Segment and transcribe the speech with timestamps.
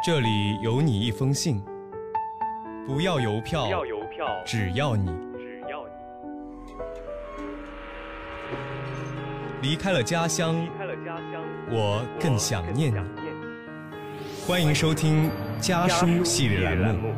[0.00, 1.60] 这里有你一封信，
[2.86, 5.06] 不要邮票，不要邮票，只要你
[5.36, 5.84] 只要
[9.60, 12.94] 你离开了家乡，离开了家乡，我更想念你。
[12.94, 14.46] 想念你。
[14.46, 15.28] 欢迎收听
[15.60, 17.12] 家书系列栏目。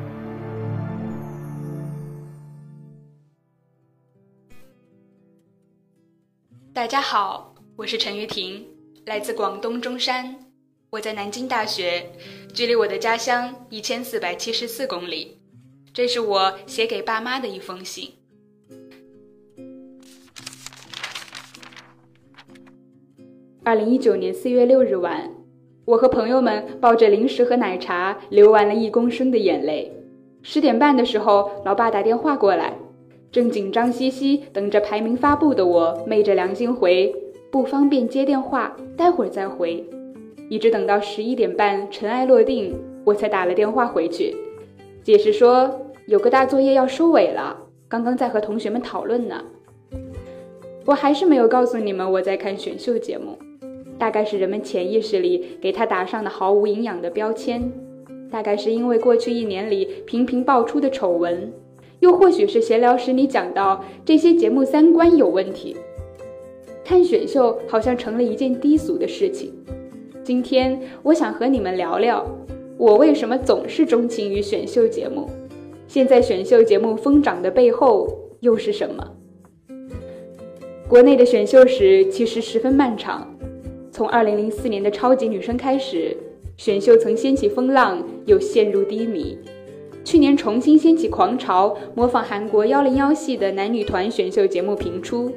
[6.72, 8.66] 大家好，我是陈玉婷，
[9.04, 10.34] 来自广东中山。
[10.90, 12.02] 我在南京大学，
[12.52, 15.38] 距离我的家乡一千四百七十四公里。
[15.94, 18.10] 这是我写给爸妈的一封信。
[23.62, 25.30] 二零一九年四月六日晚，
[25.84, 29.92] 我和朋友们抱着零食和奶茶，流完了一公升的眼泪。
[30.42, 32.76] 十点半的时候，老爸打电话过来，
[33.30, 37.14] 正紧张兮兮等着排名发布的我，昧着良心回
[37.52, 39.88] 不方便接电话，待会儿再回。
[40.50, 44.34] 一直等到十一点半，尘埃落定，我才打了电话回去，
[45.00, 49.44] 解释说有个大作业要收尾了，刚刚在和同学们讨论呢。
[50.84, 53.38] 我还是没有告诉你们我在看选秀节目，
[53.96, 57.72] 大概是人们潜意识里给他打上的毫无营养的标签，
[58.28, 61.52] 大概是因为过去一年里频频爆出的丑闻，
[62.00, 65.76] 又或许是闲聊时你讲到这些节目三观有问题，
[66.84, 69.54] 看选秀好像成了一件低俗的事情。
[70.30, 72.24] 今天我想和你们聊聊，
[72.78, 75.28] 我为什么总是钟情于选秀节目。
[75.88, 79.04] 现在选秀节目疯涨的背后又是什么？
[80.88, 83.28] 国内的选秀史其实十分漫长，
[83.90, 86.16] 从2004年的超级女声开始，
[86.56, 89.36] 选秀曾掀起风浪，又陷入低迷。
[90.04, 95.32] 去年重新掀起狂潮，模仿韩国101系的男女团选秀节目频出。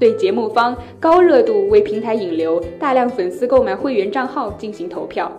[0.00, 5.30] 对节目方高热度为平台引流，大量粉丝购买会员账号进行投票；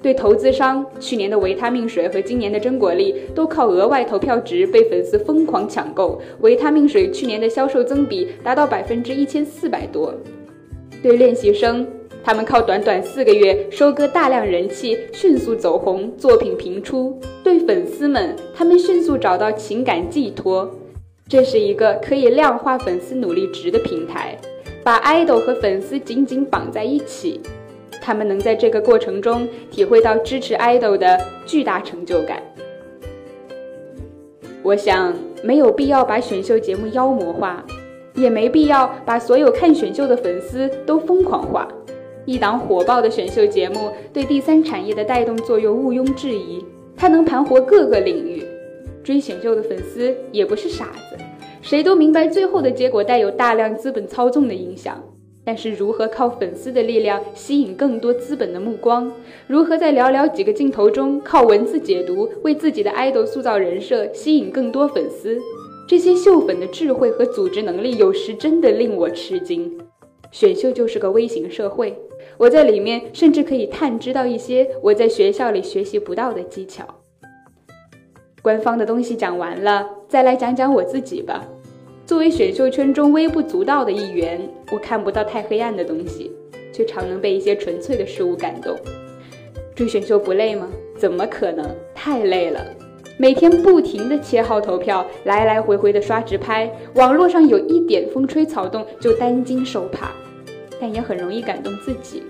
[0.00, 6.20] 对投资商，去年的维他命水和今年的真果粒都靠额外投票值被粉丝疯狂抢购。
[6.42, 10.14] 维他命水去年的销售增比达到百分之一千四百多。
[11.02, 11.84] 对练习生，
[12.22, 17.18] 他们靠短短四个月收割大量人气，迅速走红，作品频出。
[17.42, 20.70] 对粉丝们，他们迅速找到情感寄托。
[21.26, 24.36] 这是一个可以量化粉丝努力值的平台，
[24.82, 27.40] 把爱豆和粉丝紧紧绑在一起，
[28.00, 32.42] 他们能在这个过程中体会到支持爱豆的巨大成就感。
[34.62, 37.64] 我想没有必要把选秀节目妖魔化，
[38.14, 41.66] 也没必要把所有看选秀的粉丝都疯狂化。
[42.26, 46.62] 一档火爆的选秀节目对第三产业的带动作用毋庸置疑，
[46.94, 48.44] 它能盘活各个领域。
[49.04, 51.16] 追选秀的粉丝也不是傻子，
[51.60, 55.00] 谁都明白最后的结果带有大量资本操纵的影响。
[55.46, 59.12] 但是如何靠粉丝的力量吸引更多资本的目光，
[59.46, 65.38] 如何在寥寥几个镜头中靠文字解读为自己的爱豆塑造人设，吸引更多粉丝，
[65.86, 69.70] 这些秀粉的智慧和组织能力，有时真的令我吃惊。
[70.32, 71.94] 选秀就是个微型社会，
[72.38, 76.86] 我在里面甚至可以探知到一些我在学校里学习不到的技巧。
[78.44, 81.42] 官方的东西讲完了，再来讲讲我自己吧。
[82.04, 84.38] 作为选秀圈中微不足道的一员，
[84.70, 86.30] 我看不到太黑暗的东西，
[86.70, 88.76] 却常能被一些纯粹的事物感动。
[89.74, 90.68] 追选秀不累吗？
[90.98, 91.64] 怎么可能？
[91.94, 92.60] 太累了！
[93.16, 100.10] 每天不停的切号投票，来来回回的刷直拍，网络上有一点风吹草动就担惊受怕，
[100.78, 102.22] 但也很容易感动自己。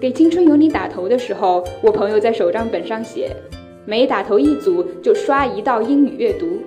[0.00, 3.34] 给《青春有你》打头的时候，我朋友在手账本上写。
[3.84, 6.58] 每打头一组就刷一道英语阅读。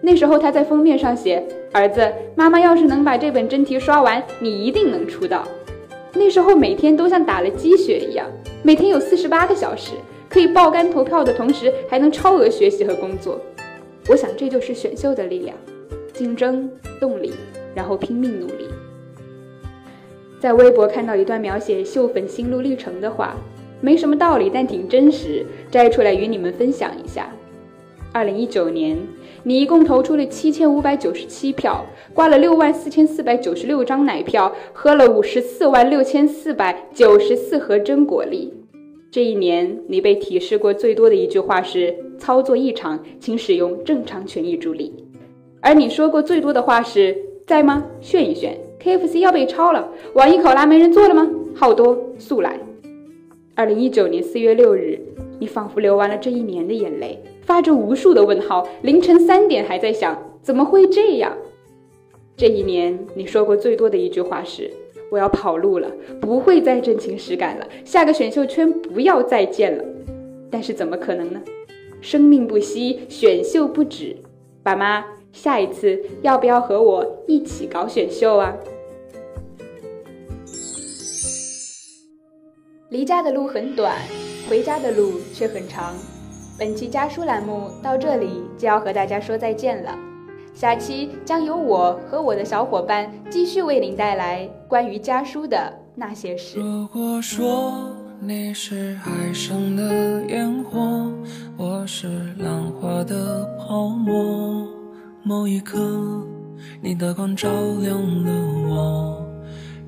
[0.00, 5.46] 那时候他在封面上写：“儿子，妈妈要是能把这本真题刷完，你一定能出道。”
[6.14, 8.26] 那时候每天都像打了鸡血一样，
[8.62, 9.92] 每天有四十八个小时
[10.28, 13.40] 可以爆肝投票的同时，还能超额学习和工作。
[14.08, 15.56] 我想这就是选秀的力量：
[16.12, 17.32] 竞争、动力，
[17.74, 18.68] 然后拼命努力。
[20.38, 23.34] 在微博看到一段描写秀粉心路历程的话。
[23.80, 27.30] 没什么道理，但挺真实，摘出来与你们分享一下。
[28.12, 28.96] 二零一九年，
[29.44, 31.84] 你一共投出了七千五百九十七票，
[32.14, 38.52] 挂了六万四千四百九十六张奶票，喝了五十四万六千四百九十四盒真果粒。
[39.10, 44.92] 这一年，你被提示过最多的一句话是“操作异常，请使用正常权益助力”，
[45.60, 47.16] 而你说过最多的话是
[47.46, 47.84] “在吗？
[48.00, 51.28] 炫一炫！KFC 要被抄了，网易考拉没人做了吗？
[51.54, 52.58] 好多，速来！”
[53.58, 54.96] 二零一九年四月六日，
[55.40, 58.64] 你仿佛流完了这一年的眼泪，发着无数的问号。
[58.82, 61.36] 凌晨三点还在想，怎么会这样？
[62.36, 64.70] 这一年你说过最多的一句话是
[65.10, 65.90] ：“我要跑路了，
[66.20, 69.84] 不会再真情实感了，下个选秀圈不要再见了。”
[70.48, 71.42] 但是怎么可能呢？
[72.00, 74.14] 生命不息，选秀不止。
[74.62, 78.56] 爸妈，下一次要不要和我一起搞选秀啊？
[82.90, 83.98] 离家的路很短，
[84.48, 85.92] 回家的路却很长。
[86.58, 89.94] 本期家书栏目到这里就要和大家说再见了。
[90.54, 96.58] 下期将由我和我的小伙伴继续为您带来关于家书的那些事。
[96.58, 101.12] 如果说你是海上的烟火，
[101.58, 102.08] 我是
[102.38, 104.66] 浪花的泡沫，
[105.22, 105.78] 某一刻，
[106.80, 107.50] 你的光照
[107.82, 108.32] 亮了
[108.70, 109.24] 我。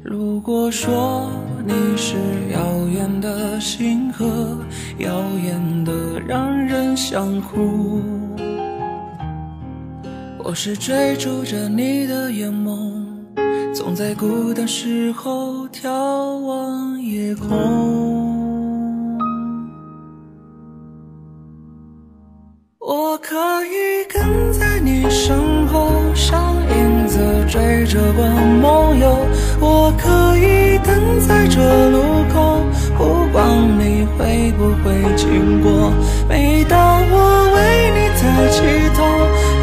[0.03, 1.31] 如果说
[1.67, 2.17] 你是
[2.53, 4.57] 遥远的星河，
[4.99, 5.93] 耀眼的
[6.27, 8.03] 让人想哭。
[10.43, 13.05] 我是追逐着你的眼眸，
[13.75, 15.89] 总在孤单时候眺
[16.39, 17.49] 望夜空。
[22.79, 23.37] 我可
[23.67, 27.19] 以跟在你身后，像影子
[27.49, 29.17] 追着光梦游。
[29.61, 30.09] 我可
[30.85, 32.65] 等在这路口
[32.97, 33.49] 不管
[33.79, 35.93] 你会不会经过
[36.29, 38.59] 每当我为你抬起
[38.95, 38.99] 头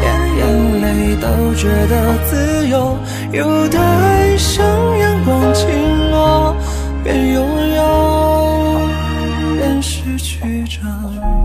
[0.00, 0.06] 连
[0.38, 0.40] 眼
[0.82, 1.94] 泪都觉得
[2.28, 2.96] 自由
[3.32, 4.64] 有的爱像
[4.98, 6.54] 阳光倾落
[7.04, 7.44] 边拥
[7.74, 8.80] 有
[9.56, 11.37] 边失去着。